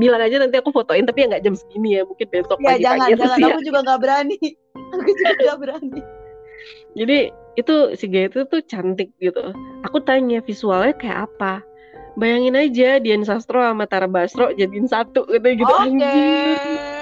[0.00, 2.84] bilang aja nanti aku fotoin tapi ya nggak jam segini ya, mungkin besok Ya pagi-pagi
[2.88, 3.52] jangan, atau jangan.
[3.52, 4.36] Aku juga nggak berani.
[4.94, 6.00] Aku juga nggak berani.
[6.94, 7.18] Jadi
[7.54, 9.52] itu si Gaya itu tuh cantik gitu.
[9.84, 11.60] Aku tanya visualnya kayak apa.
[12.14, 15.82] Bayangin aja Dian Sastro sama Tara Basro jadiin satu gitu gitu Oke.
[15.82, 16.93] anjing.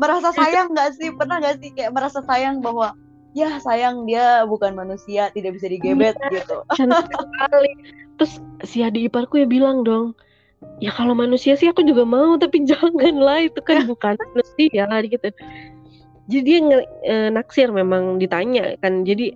[0.00, 1.08] Merasa sayang nggak sih?
[1.14, 2.96] Pernah nggak sih kayak merasa sayang bahwa
[3.32, 6.42] ya sayang dia bukan manusia, tidak bisa digebet Iya.
[6.42, 6.56] gitu.
[6.76, 7.72] Cantik sekali.
[8.20, 8.32] Terus
[8.68, 10.12] si adik iparku ya bilang dong,
[10.80, 15.28] ya kalau manusia sih aku juga mau tapi janganlah itu kan bukan manusia gitu.
[16.30, 19.04] Jadi dia nge- eh, naksir memang ditanya kan.
[19.04, 19.34] Jadi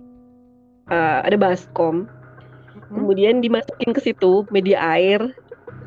[0.87, 2.07] eh, ada baskom,
[2.89, 5.21] kemudian dimasukin ke situ media air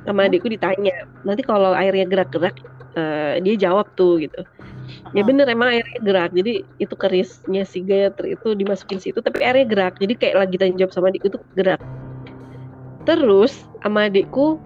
[0.04, 0.94] sama adikku ditanya.
[1.24, 2.56] Nanti kalau airnya gerak-gerak
[2.96, 4.42] eh, dia jawab tuh gitu.
[5.14, 6.30] Ya bener emang airnya gerak.
[6.34, 9.94] Jadi itu kerisnya si Gayatri itu dimasukin situ tapi airnya gerak.
[9.98, 11.80] Jadi kayak lagi tanya jawab sama adikku tuh gerak.
[13.06, 14.58] Terus sama adikku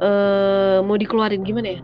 [0.00, 1.80] eh mau dikeluarin gimana ya?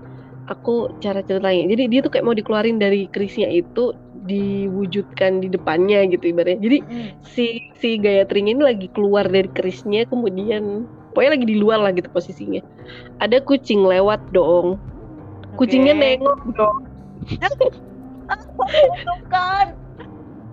[0.48, 1.68] Aku cara ceritanya.
[1.68, 3.92] Jadi dia tuh kayak mau dikeluarin dari kerisnya itu
[4.28, 6.60] diwujudkan di depannya gitu ibaratnya.
[6.60, 7.08] Jadi Mm-mm.
[7.24, 10.84] si si Gayatrinya ini lagi keluar dari kerisnya kemudian
[11.16, 12.60] pokoknya lagi di luar lah gitu posisinya.
[13.20, 14.76] Ada kucing lewat dong.
[15.58, 16.86] Kucingnya nengok dong.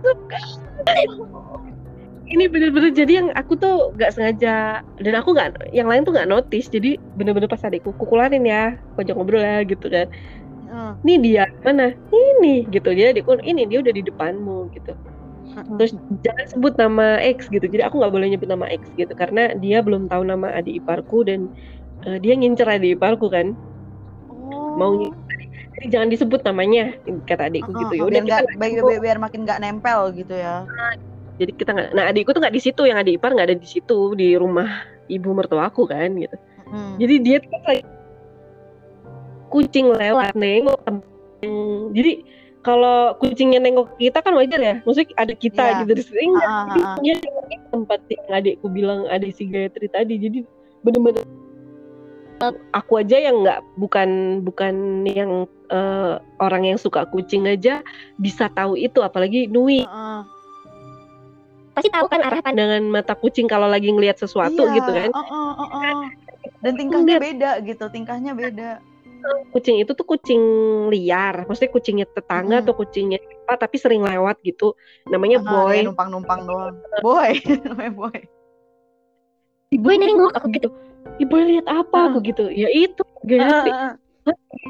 [0.01, 0.45] Bukan.
[2.25, 6.25] ini bener-bener jadi yang aku tuh nggak sengaja dan aku nggak yang lain tuh nggak
[6.25, 10.09] notice jadi bener-bener pas adikku kukularin ya kojok ngobrol ya gitu kan.
[10.65, 10.91] Heeh.
[11.05, 11.93] ini dia mana?
[12.09, 12.89] Ini gitu.
[12.89, 14.97] Jadi adikku ini dia udah di depanmu gitu.
[15.79, 17.63] Terus jangan sebut nama X gitu.
[17.63, 19.13] Jadi aku nggak boleh nyebut nama X gitu.
[19.13, 21.47] Karena dia belum tahu nama adik iparku dan
[22.03, 23.53] eh, dia ngincer adik iparku kan
[24.75, 24.91] Mau
[25.75, 26.95] jadi jangan disebut namanya
[27.27, 28.59] kata adikku Heeh, gitu ya biar udah biar, sebut.
[28.87, 30.63] biar- biar makin nggak nempel gitu ya.
[31.35, 33.67] jadi kita nggak nah adikku tuh nggak di situ yang adik ipar nggak ada di
[33.67, 34.71] situ di rumah
[35.11, 36.35] ibu mertuaku kan gitu
[36.65, 36.97] Hmm.
[36.97, 37.85] Jadi dia tuh kayak
[39.53, 40.81] kucing lewat nengok
[41.93, 42.25] jadi
[42.65, 44.75] kalau kucingnya nengok kita kan wajar ya.
[44.81, 45.77] Maksudnya ada kita Iya.
[45.85, 46.25] gitu di sini.
[46.41, 46.97] Ah, ah, ah.
[46.97, 50.17] dia nengok di tempat yang adikku bilang ada si Gayatri tadi.
[50.17, 50.41] Jadi
[50.81, 51.21] bener-bener
[52.71, 54.09] aku aja yang nggak bukan
[54.41, 55.31] bukan yang
[55.67, 57.81] eh, orang yang suka kucing aja
[58.15, 60.19] bisa tahu itu apalagi Nui Heeh.
[61.75, 62.71] Pasti tahu kan arah pandang.
[62.71, 65.99] pandangan mata kucing kalau lagi ngelihat sesuatu Iya, gitu kan heeh, heeh.
[66.63, 68.79] Dan tingkahnya beda gitu, tingkahnya beda.
[69.49, 70.37] kucing itu tuh kucing
[70.87, 72.65] liar, maksudnya kucingnya tetangga Mm-mm.
[72.69, 74.77] atau kucingnya apa tapi sering lewat gitu.
[75.09, 75.81] Namanya Ah, Boy.
[75.81, 76.75] kayak numpang-numpang doang.
[77.01, 78.17] Boy, namanya boy.
[79.73, 80.69] Gue nengok aku gitu.
[81.25, 82.51] Boy lihat apa aku gitu.
[82.51, 83.71] Ya itu, Gayatri.
[83.71, 83.93] Ah,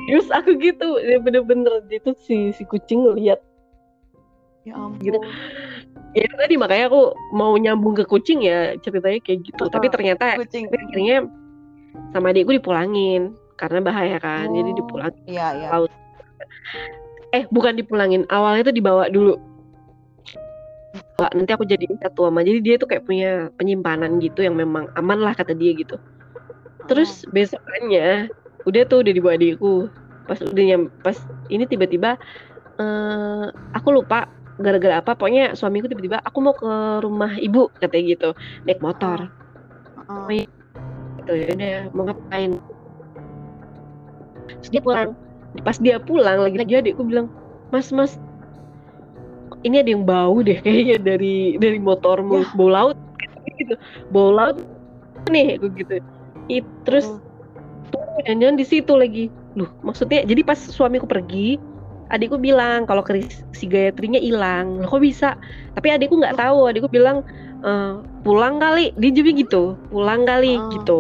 [0.08, 1.00] Terus aku gitu.
[1.00, 3.40] Ya bener-bener itu si si kucing lihat.
[4.64, 5.00] Ya ampun.
[5.02, 5.18] Gitu.
[6.16, 9.68] Ya itu tadi makanya aku mau nyambung ke kucing ya ceritanya kayak gitu.
[9.68, 10.72] Tapi Ah, ternyata Kucing.
[10.72, 11.18] tapi akhirnya
[12.16, 14.48] sama adikku dipulangin karena bahaya kan.
[14.52, 14.78] Jadi Oh.
[14.80, 15.24] dipulangin.
[15.28, 15.68] Iya, iya.
[15.72, 15.92] laut.
[17.36, 18.24] Eh, bukan dipulangin.
[18.32, 19.36] Awalnya tuh dibawa dulu.
[21.16, 22.44] Wah, nanti aku jadi satu sama.
[22.44, 25.96] Jadi dia tuh kayak punya penyimpanan gitu yang memang aman lah kata dia gitu.
[26.86, 28.30] Terus besokannya
[28.66, 29.90] udah tuh udah dibawa adikku.
[30.26, 31.18] Pas udah nyam, pas
[31.54, 32.18] ini tiba-tiba
[32.82, 35.14] eh aku lupa gara-gara apa.
[35.14, 36.72] Pokoknya suamiku tiba-tiba aku mau ke
[37.02, 38.30] rumah ibu katanya gitu.
[38.66, 39.30] Naik motor.
[40.10, 40.46] Heeh.
[41.22, 42.58] Gitu ya udah mau ngapain.
[44.62, 45.14] Terus dia pulang.
[45.64, 47.32] pas dia pulang lagi lagi adikku bilang
[47.72, 48.20] mas mas
[49.64, 52.48] ini ada yang bau deh kayaknya dari dari motormu Ya.
[52.60, 52.98] bau laut
[53.56, 53.80] gitu
[54.12, 54.60] bau laut
[55.32, 56.04] nih aku gitu
[56.46, 57.10] It, terus
[57.90, 59.26] tuh jangan di situ lagi.
[59.56, 61.58] Loh maksudnya jadi pas suamiku pergi
[62.14, 64.78] adikku bilang kalau keris si Gayatrinya hilang.
[64.78, 65.34] Loh kok bisa?
[65.74, 66.70] Tapi adikku nggak tahu.
[66.70, 67.26] Adikku bilang
[67.66, 68.94] "Eh, pulang kali.
[69.00, 70.70] Dia juga gitu pulang kali Oh.
[70.70, 71.00] gitu.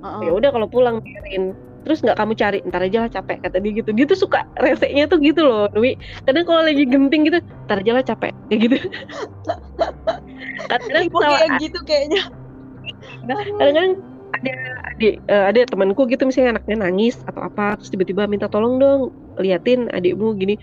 [0.00, 0.20] Heeh.
[0.24, 1.52] ya udah kalau pulang biarin.
[1.84, 3.92] Terus nggak kamu cari ntar aja lah capek kata dia gitu.
[3.92, 5.96] Dia tuh suka reseknya tuh gitu loh Dwi.
[6.24, 8.76] Kadang kalau lagi genting gitu ntar aja lah capek kayak gitu.
[10.72, 12.22] Kadang kayak gitu kayaknya.
[13.24, 13.90] kadang-kadang
[14.30, 14.54] ada
[14.94, 19.00] adik eh, ada temanku gitu misalnya anaknya nangis atau apa terus tiba-tiba minta tolong dong
[19.38, 20.54] liatin adikmu gini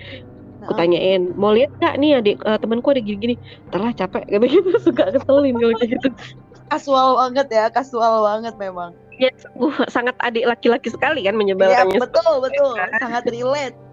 [0.63, 3.35] aku tanyain mau lihat nggak nih adik eh, temanku ada gini-gini
[3.69, 6.09] ntar lah capek kata gitu suka keselin kalau kayak gitu
[6.67, 8.91] Kasual banget ya, kasual banget memang.
[9.15, 12.75] ya sungguh sangat adik laki-laki sekali kan Iya, menyebalkannya betul, betul.
[12.99, 13.86] Sangat relate.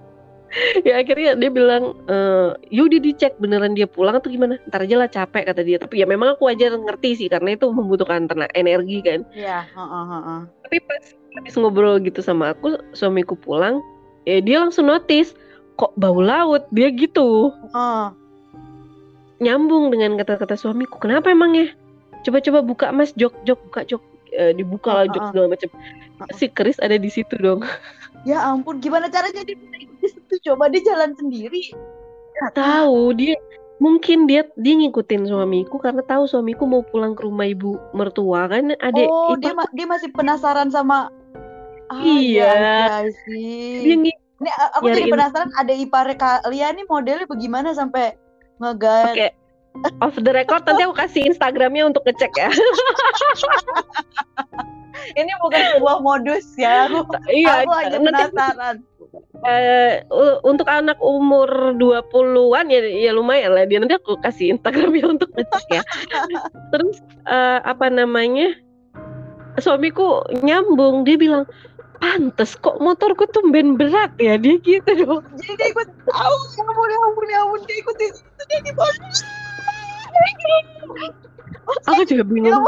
[0.88, 4.60] ya akhirnya dia bilang eh yaudah dicek beneran dia pulang atau gimana?
[4.70, 5.76] Ntar aja lah capek kata dia.
[5.80, 9.20] Tapi ya memang aku aja ngerti sih karena itu membutuhkan tenaga energi kan.
[9.34, 10.40] Iya, heeh, heeh.
[10.64, 11.04] tapi pas
[11.34, 13.82] habis ngobrol gitu sama aku suamiku pulang
[14.22, 15.34] ya dia langsung notice
[15.74, 16.66] kok bau laut?
[16.70, 17.50] Dia gitu.
[17.74, 18.06] Heeh.
[19.42, 21.74] nyambung dengan kata-kata suamiku kenapa emangnya?
[22.24, 23.12] Coba-coba buka mas.
[23.18, 24.02] Jok jok buka jok.
[24.34, 25.68] Eh, dibuka lah jok segala macam.
[26.38, 27.66] Si Chris ada di situ dong
[28.24, 30.34] Ya ampun, gimana caranya dia bisa ikut di situ?
[30.42, 31.76] Coba dia jalan sendiri.
[32.34, 33.36] Nggak tahu dia
[33.76, 38.70] mungkin dia dia ngikutin suamiku karena tahu suamiku mau pulang ke rumah ibu mertua kan
[38.72, 41.10] ada oh, dia ma- dia masih penasaran sama
[41.90, 42.16] Ah, Iya.
[42.16, 43.82] iya, iya sih.
[43.84, 43.94] dia
[44.40, 48.14] Ini aku jadi penasaran ada ipar kalian nih modelnya bagaimana sampai
[48.56, 49.04] ngegat.
[49.10, 49.30] pakai
[50.00, 52.48] off the record nanti aku kasih Instagramnya untuk ngecek ya
[55.14, 56.86] Ini bukan sebuah modus ya.
[56.88, 58.76] Aku, iya aku hanya nanti penasaran.
[59.44, 65.04] eh, u- untuk anak umur 20-an ya ya lumayan lah dia nanti aku kasih Instagramnya
[65.10, 65.82] untuk ngecek ya.
[66.72, 66.96] Terus
[67.28, 68.54] eh, apa namanya?
[69.54, 71.46] Suamiku nyambung dia bilang
[72.02, 75.22] pantes kok motorku tumben berat ya dia gitu dong.
[75.38, 78.10] Jadi dia ikut tahu ya ampun ya ampun ya ampun dia ikut dia
[78.60, 78.70] di.
[81.84, 82.64] Aku juga Ya bingung.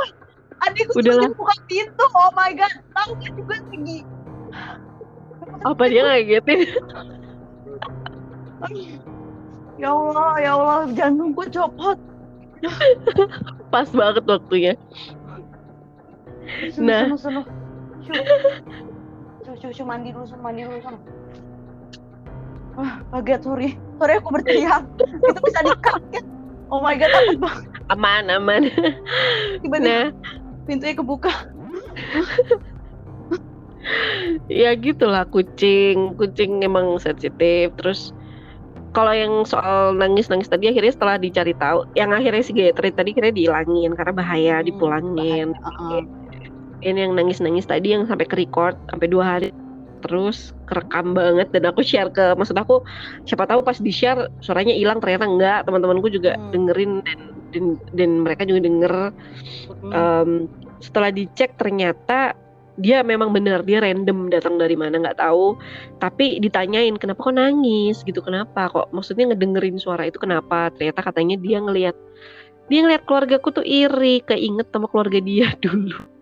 [0.64, 2.04] Adikku sudah buka pintu.
[2.16, 2.72] Oh my god.
[2.96, 3.98] Tahu kan juga segi.
[5.68, 6.60] Apa dia ngagetin?
[9.76, 11.98] Ya Allah, ya Allah, jantungku copot.
[13.72, 14.72] Pas banget waktunya.
[16.72, 17.44] Sunuh, Nah.
[19.44, 21.02] cu, cu, mandi dulu, mandi dulu, sunuh.
[22.76, 23.68] Wah, kaget, sorry.
[24.00, 24.84] Sorry aku berteriak.
[25.00, 26.24] Itu bisa dikaget.
[26.72, 27.68] Oh my god, takut banget.
[27.92, 28.62] Aman aman.
[29.62, 30.04] Tiba-tiba Nah
[30.66, 31.30] pintunya kebuka.
[34.50, 38.10] ya gitulah kucing kucing emang sensitif terus
[38.96, 43.12] kalau yang soal nangis nangis tadi akhirnya setelah dicari tahu yang akhirnya si Gayatri tadi
[43.12, 46.00] kira dihilangin karena bahaya Hmm, dipulangin Heeh.
[46.82, 49.48] ini yang nangis nangis tadi yang sampai ke record sampai dua hari
[50.04, 52.82] terus kerekam banget dan aku share ke maksud aku
[53.24, 55.58] siapa tahu pas di share suaranya hilang ternyata enggak.
[55.64, 56.50] Teman-temanku juga Hmm.
[56.52, 57.20] dengerin dan,
[57.52, 58.94] dan dan mereka juga denger.
[59.82, 59.92] Hmm.
[59.92, 60.30] Em,
[60.82, 62.36] setelah dicek ternyata
[62.76, 65.56] dia memang benar dia random datang dari mana nggak tahu.
[65.96, 68.04] Tapi ditanyain kenapa kok nangis?
[68.04, 68.92] Gitu kenapa kok?
[68.92, 70.68] Maksudnya ngedengerin suara itu kenapa?
[70.76, 71.96] Ternyata katanya dia ngelihat
[72.66, 76.15] dia ngelihat keluargaku tuh iri keinget sama keluarga dia dulu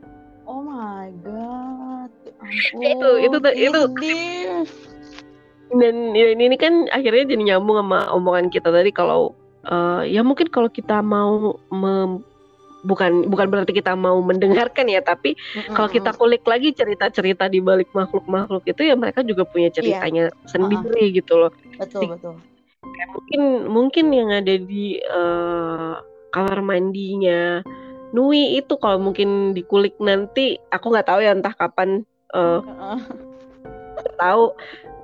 [2.45, 2.83] god.
[2.85, 3.81] Itu, itu, itu.
[3.89, 4.65] Sedih.
[5.75, 9.35] dan ya, ini, ini kan akhirnya jadi nyambung sama omongan kita tadi kalau
[9.67, 12.23] eh, ya mungkin kalau kita mau mem-
[12.85, 15.33] bukan bukan berarti kita mau mendengarkan ya tapi
[15.73, 21.17] kalau kita kulik lagi cerita-cerita di balik makhluk-makhluk itu ya mereka juga punya ceritanya sendiri
[21.17, 21.51] gitu loh.
[21.81, 22.37] betul betul.
[22.85, 23.41] Kayak mungkin
[23.73, 25.95] mungkin yang ada di eh,
[26.31, 27.65] kamar mandinya
[28.15, 32.99] Nui itu kalau mungkin dikulik nanti aku nggak tahu ya entah kapan eh, Heeh.
[34.19, 34.45] tahu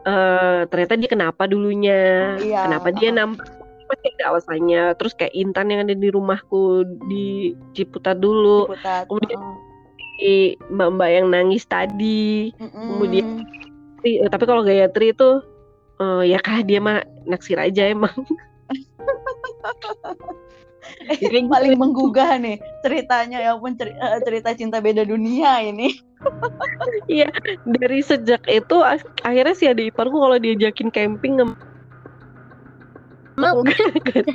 [0.02, 3.46] eh, ternyata dia kenapa dulunya, Iya, kenapa dia nampak
[3.86, 4.82] pasti ada alasannya.
[4.96, 9.06] Terus kayak Intan yang ada di rumahku di Ciputat dulu, Ciputat.
[9.06, 9.58] Kemudian-
[10.20, 12.52] di mbak-mbak yang nangis tadi.
[12.54, 12.86] Mm-mm.
[12.92, 13.40] kemudian-
[13.96, 15.30] Tapi, eh, tapi kalau Gayatri itu
[15.96, 18.12] eh, ya kah dia mah naksir aja emang.
[20.80, 21.48] Eh, Kayak gitu.
[21.48, 23.76] paling menggugah nih ceritanya ya pun
[24.24, 25.96] cerita cinta beda dunia ini.
[27.64, 31.52] Dari sejak itu ak- akhirnya si adik iparku kalau diajakin camping nggak
[33.40, 33.64] Mau.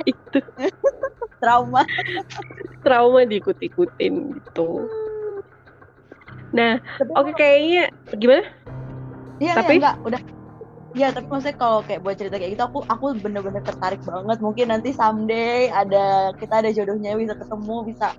[0.02, 0.38] itu
[1.38, 1.86] Trauma.
[2.82, 4.86] trauma diikut-ikutin gitu.
[6.50, 6.78] Nah,
[7.12, 8.46] oke kayaknya gimana?
[9.36, 10.20] Iya, Tapi- tapi enggak, udah.
[10.96, 14.38] Ya, tapi maksudnya kalau kayak buat cerita kayak gitu aku aku bener-bener tertarik banget.
[14.40, 18.16] Mungkin nanti someday ada kita ada jodohnya bisa ketemu, bisa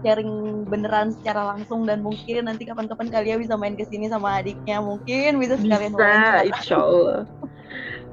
[0.00, 4.80] sharing beneran secara langsung dan mungkin nanti kapan-kapan kalian bisa main ke sini sama adiknya.
[4.80, 7.28] Mungkin bisa sekalian Bisa, insya Allah.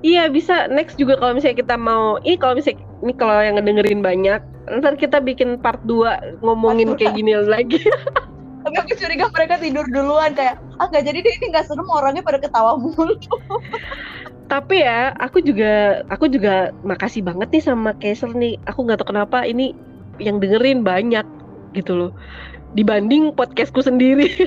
[0.04, 4.04] Iya bisa next juga kalau misalnya kita mau ini kalau misalnya ini kalau yang ngedengerin
[4.04, 4.42] banyak
[4.84, 7.80] ntar kita bikin part 2 ngomongin Part kayak gini lagi
[8.64, 12.24] Tapi aku curiga mereka tidur duluan kayak ah nggak jadi deh ini nggak serem orangnya
[12.24, 13.14] pada ketawa mulu.
[14.52, 19.16] tapi ya aku juga aku juga makasih banget nih sama Kaiser nih aku nggak tahu
[19.16, 19.74] kenapa ini
[20.22, 21.26] yang dengerin banyak
[21.74, 22.12] gitu loh
[22.74, 24.30] dibanding podcastku sendiri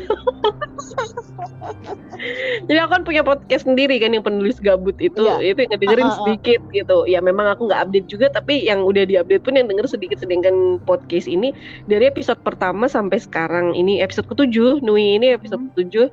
[2.67, 5.55] jadi aku kan punya podcast sendiri kan yang penulis gabut itu Iya.
[5.55, 6.19] itu yang dengerin Ah, ah, ah.
[6.25, 9.87] sedikit gitu ya memang aku nggak update juga tapi yang udah diupdate pun yang denger
[9.87, 11.53] sedikit sedangkan podcast ini
[11.87, 15.71] dari episode pertama sampai sekarang ini episode ketujuh Nui ini episode Hmm.
[15.73, 16.07] ketujuh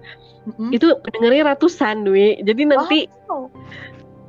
[0.43, 0.69] Mm-mm.
[0.71, 3.47] itu pendengarnya ratusan Nui jadi nanti Wow.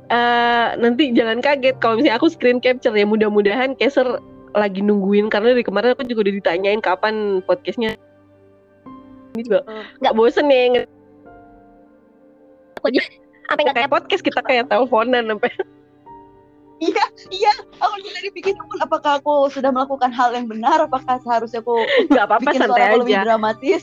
[0.05, 4.21] eh nanti jangan kaget kalau misalnya aku screen capture ya mudah-mudahan Keser
[4.55, 7.99] lagi nungguin karena dari kemarin aku juga udah ditanyain kapan podcastnya
[9.35, 9.67] ini juga
[9.99, 10.89] nggak bosen ya nge-
[13.45, 15.51] Apa nggak kayak podcast kita kayak teleponan sampai
[16.75, 17.53] Iya, iya.
[17.79, 20.83] Aku juga tadi pikir "Ampun, apakah aku sudah melakukan hal yang benar?
[20.83, 21.79] Apakah seharusnya aku
[22.11, 23.81] nggak apa-apa santai aku lebih aja dramatis?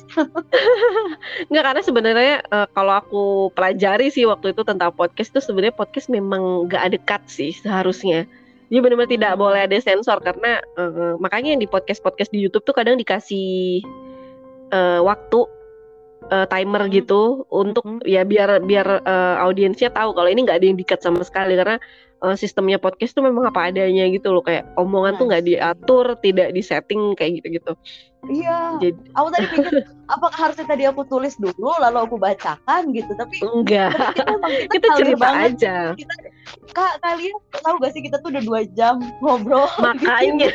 [1.48, 3.24] nggak karena sebenarnya eh, kalau aku
[3.56, 8.28] pelajari sih waktu itu tentang podcast itu sebenarnya podcast memang nggak ada cut sih seharusnya
[8.72, 9.42] jadi benar-benar tidak Hmm.
[9.44, 13.84] boleh ada sensor karena eh, makanya yang di podcast podcast di YouTube tuh kadang dikasih
[14.72, 15.40] eh, waktu
[16.32, 16.92] eh, timer Hmm.
[16.94, 18.00] gitu untuk Hmm.
[18.08, 21.76] ya biar biar eh, audiensnya tahu kalau ini nggak ada yang dikat sama sekali karena
[22.24, 26.56] eh, sistemnya podcast tuh memang apa adanya gitu loh kayak omongan tuh nggak diatur tidak
[26.56, 27.76] disetting kayak gitu-gitu
[28.30, 28.78] Iya.
[28.78, 32.94] jadi Aku tadi pikir apakah harusnya tadi aku tulis dulu lalu aku bacakan?
[32.94, 33.90] Gitu, tapi enggak.
[34.14, 35.50] tapi kita emang kita, cerita banget.
[35.58, 35.76] aja.
[35.98, 36.14] Kita
[36.70, 39.66] kak kalian tahu gak sih kita tuh udah dua jam ngobrol.
[39.82, 40.54] makanya.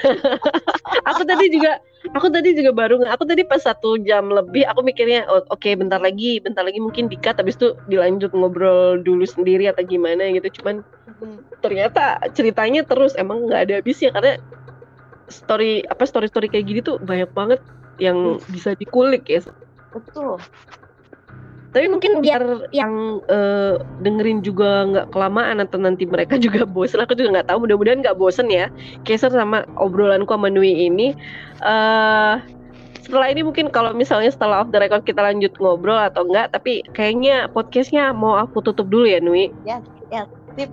[1.12, 1.84] Aku tadi juga
[2.16, 6.00] aku tadi juga baru aku tadi pas satu jam lebih aku mikirnya oh, oke bentar
[6.00, 10.64] lagi bentar lagi mungkin dikat habis itu dilanjut ngobrol dulu sendiri atau gimana gitu.
[10.64, 10.88] Cuman
[11.60, 14.40] ternyata ceritanya terus emang nggak ada habisnya karena
[15.28, 17.60] story apa story story kayak gini tuh banyak banget
[17.98, 19.42] yang bisa dikulik ya.
[19.92, 20.38] Betul.
[21.68, 27.04] tapi mungkin Biar- biar yang eh, dengerin juga nggak kelamaan atau nanti mereka juga bosen.
[27.04, 28.72] Aku juga nggak tahu mudah-mudahan nggak bosen ya.
[29.06, 31.14] Keser sama obrolanku sama Nui ini.
[31.62, 32.36] Eh
[33.04, 36.84] setelah ini mungkin kalau misalnya setelah off the record kita lanjut ngobrol atau enggak tapi
[36.92, 39.48] kayaknya podcastnya mau aku tutup dulu ya Nui.
[39.64, 40.26] Ya, ya,
[40.58, 40.72] sip.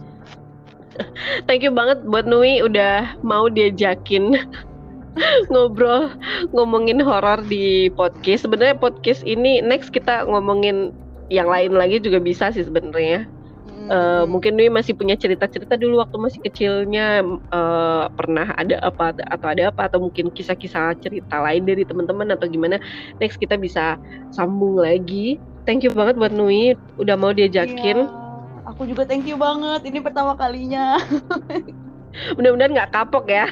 [1.46, 4.34] thank you banget buat Nui udah mau diajakin
[5.52, 6.10] ngobrol
[6.50, 8.46] ngomongin horor di podcast.
[8.46, 10.90] Sebenarnya podcast ini next kita ngomongin
[11.32, 13.26] yang lain lagi juga bisa sih sebenarnya.
[13.64, 14.24] Hmm, Eh, hmm.
[14.28, 19.70] mungkin Nui masih punya cerita-cerita dulu waktu masih kecilnya eh, pernah ada apa atau ada
[19.70, 22.80] apa atau mungkin kisah-kisah cerita lain dari teman-teman atau gimana.
[23.22, 23.96] Next kita bisa
[24.34, 25.38] sambung lagi.
[25.64, 28.04] Thank you banget buat Nui udah mau diajakin.
[28.04, 28.23] Iya.
[28.72, 29.84] Aku juga thank you banget.
[29.84, 30.96] Ini pertama kalinya.
[32.38, 33.46] mudah-mudahan nggak kapok ya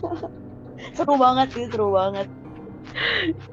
[0.96, 2.28] seru banget sih, seru banget.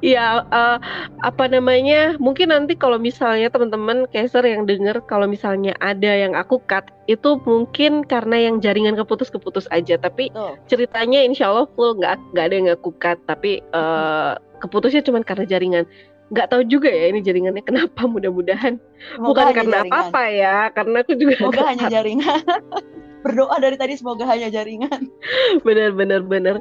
[0.04, 0.78] Iya, eh,
[1.24, 2.20] apa namanya?
[2.20, 7.40] Mungkin nanti kalau misalnya teman-teman caser yang denger kalau misalnya ada yang aku cut itu
[7.48, 9.96] mungkin karena yang jaringan keputus-keputus aja.
[9.96, 10.60] Tapi Tuh.
[10.68, 13.16] ceritanya insya Allah full nggak nggak ada yang aku cut.
[13.24, 15.88] Tapi eh, keputusnya cuma karena jaringan.
[16.32, 18.08] Nggak tahu juga ya ini jaringannya kenapa.
[18.08, 18.80] Mudah-mudahan
[19.20, 19.92] bukan karena jaringan.
[19.92, 20.56] apa-apa ya.
[20.72, 22.42] Karena aku juga Semoga hanya jaringan.
[23.24, 25.06] Berdoa dari tadi semoga hanya jaringan.
[25.66, 26.56] bener-bener bener.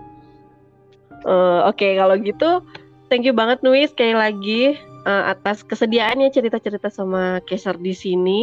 [1.26, 2.62] Eh, Oke kalau gitu,
[3.10, 8.42] thank you banget Nui sekali lagi eh, atas kesediaannya cerita-cerita sama Keser di sini.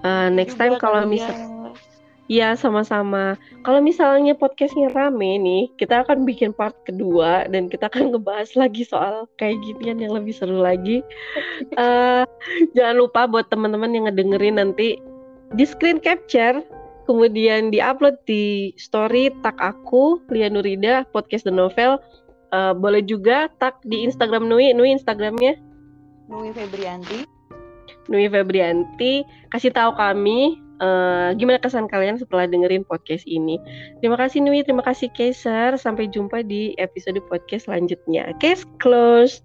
[0.00, 1.32] Eh, next time kalau misal,
[2.30, 3.34] ya sama-sama.
[3.66, 8.86] Kalau misalnya podcastnya rame nih, kita akan bikin part kedua dan kita akan ngebahas lagi
[8.86, 11.02] soal kayak ginian yang lebih seru lagi.
[11.76, 12.24] Eh,
[12.72, 14.96] jangan lupa buat teman-teman yang ngedengerin nanti
[15.54, 16.64] di screen capture
[17.04, 22.00] kemudian diupload di story tag aku Lia Nurida podcast the novel
[22.50, 25.54] Eh, boleh juga tag di Instagram Nui Nui Instagramnya
[26.26, 27.22] Nui Febrianti.
[28.10, 29.22] Nui Febrianti
[29.54, 33.60] kasih tahu kami eh, gimana kesan kalian setelah dengerin podcast ini?
[34.00, 34.64] Terima kasih Nui.
[34.64, 35.76] Terima kasih Kaiser.
[35.76, 38.32] Sampai jumpa di episode podcast selanjutnya.
[38.40, 39.44] Case closed